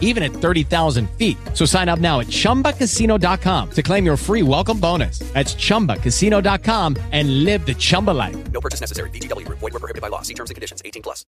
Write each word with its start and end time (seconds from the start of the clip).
even 0.00 0.22
at 0.22 0.32
30,000 0.32 1.10
feet. 1.18 1.36
So 1.52 1.66
sign 1.66 1.90
up 1.90 1.98
now 1.98 2.20
at 2.20 2.28
chumbacasino.com 2.28 3.70
to 3.72 3.82
claim 3.82 4.06
your 4.06 4.16
free 4.16 4.42
welcome 4.42 4.80
bonus. 4.80 5.18
That's 5.34 5.54
chumbacasino.com 5.54 6.96
and 7.12 7.44
live 7.44 7.66
the 7.66 7.74
Chumba 7.74 8.12
life. 8.12 8.36
No 8.52 8.60
purchase 8.60 8.80
necessary. 8.80 9.10
VGW 9.10 9.44
Group. 9.44 9.58
Void 9.58 9.74
were 9.74 9.80
prohibited 9.80 10.00
by 10.00 10.08
law. 10.08 10.22
See 10.22 10.34
terms 10.34 10.50
and 10.50 10.54
conditions. 10.54 10.80
18 10.84 11.02
plus. 11.02 11.26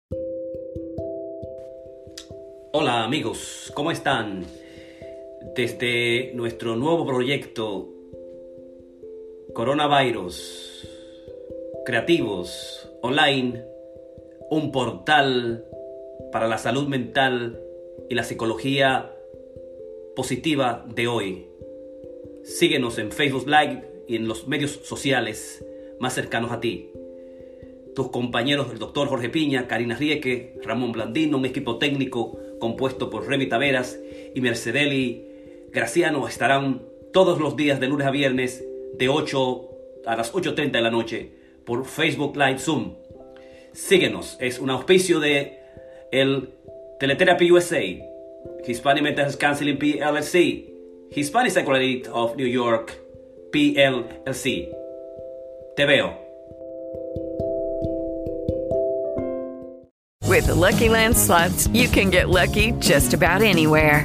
Hola 2.78 3.04
amigos, 3.04 3.72
¿cómo 3.74 3.90
están? 3.90 4.44
Desde 5.54 6.32
nuestro 6.34 6.76
nuevo 6.76 7.06
proyecto 7.06 7.88
Coronavirus 9.54 10.86
Creativos 11.86 12.86
Online, 13.00 13.64
un 14.50 14.72
portal 14.72 15.64
para 16.30 16.48
la 16.48 16.58
salud 16.58 16.86
mental 16.86 17.58
y 18.08 18.14
la 18.14 18.24
psicología 18.24 19.12
positiva 20.14 20.86
de 20.94 21.06
hoy. 21.08 21.46
Síguenos 22.42 22.98
en 22.98 23.12
Facebook 23.12 23.46
Live 23.46 23.82
y 24.08 24.16
en 24.16 24.28
los 24.28 24.46
medios 24.46 24.72
sociales 24.82 25.64
más 25.98 26.14
cercanos 26.14 26.52
a 26.52 26.60
ti. 26.60 26.90
Tus 27.94 28.10
compañeros, 28.10 28.68
el 28.72 28.78
doctor 28.78 29.08
Jorge 29.08 29.28
Piña, 29.28 29.66
Karina 29.66 29.96
Rieke, 29.96 30.58
Ramón 30.62 30.92
Blandino, 30.92 31.38
un 31.38 31.46
equipo 31.46 31.78
técnico 31.78 32.38
compuesto 32.58 33.10
por 33.10 33.26
Remy 33.26 33.46
Taveras 33.46 33.98
y 34.34 34.40
Mercedeli 34.40 35.26
Graciano 35.72 36.26
estarán 36.28 36.82
todos 37.12 37.40
los 37.40 37.56
días 37.56 37.80
de 37.80 37.88
lunes 37.88 38.06
a 38.06 38.10
viernes 38.10 38.64
de 38.94 39.08
8 39.08 39.68
a 40.06 40.16
las 40.16 40.32
8.30 40.32 40.70
de 40.70 40.80
la 40.80 40.90
noche 40.90 41.32
por 41.64 41.84
Facebook 41.84 42.36
Live 42.36 42.58
Zoom. 42.58 42.94
Síguenos, 43.72 44.36
es 44.40 44.58
un 44.58 44.70
auspicio 44.70 45.20
de 45.20 45.58
el 46.12 46.50
Teletherapy 46.98 47.46
USA, 47.48 48.02
Hispanic 48.64 49.02
Mental 49.02 49.24
Health 49.24 49.38
Counseling 49.38 49.76
PLC, 49.76 50.64
Hispanic 51.12 51.52
Psychology 51.52 52.06
of 52.06 52.36
New 52.36 52.46
York 52.46 52.96
PLC. 53.52 54.72
Te 55.76 55.84
veo. 55.84 56.16
With 60.24 60.46
the 60.46 60.54
Lucky 60.54 60.88
Land 60.88 61.16
slots, 61.16 61.66
you 61.68 61.88
can 61.88 62.08
get 62.10 62.28
lucky 62.28 62.72
just 62.80 63.12
about 63.12 63.42
anywhere. 63.42 64.04